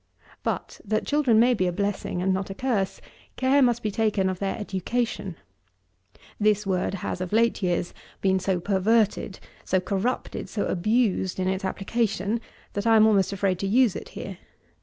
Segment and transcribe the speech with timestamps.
[0.41, 3.01] But, that children may be a blessing and not a curse,
[3.35, 5.35] care must be taken of their education.
[6.39, 11.63] This word has, of late years, been so perverted, so corrupted; so abused, in its
[11.63, 12.41] application,
[12.73, 14.39] that I am almost afraid to use it here.